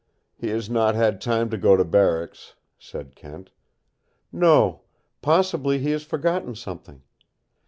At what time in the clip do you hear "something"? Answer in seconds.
6.55-7.03